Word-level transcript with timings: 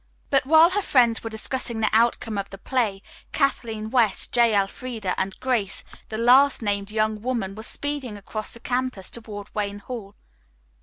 But 0.31 0.47
while 0.47 0.71
her 0.71 0.81
friends 0.81 1.23
were 1.23 1.29
discussing 1.29 1.79
the 1.79 1.89
outcome 1.93 2.39
of 2.39 2.49
the 2.49 2.57
play, 2.57 3.03
Kathleen 3.31 3.91
West, 3.91 4.31
J. 4.31 4.55
Elfreda 4.55 5.13
and 5.15 5.39
Grace, 5.39 5.83
the 6.09 6.17
last 6.17 6.63
named 6.63 6.89
young 6.89 7.21
woman 7.21 7.53
was 7.53 7.67
speeding 7.67 8.17
across 8.17 8.51
the 8.51 8.59
campus 8.59 9.11
toward 9.11 9.53
Wayne 9.53 9.77
Hall. 9.77 10.15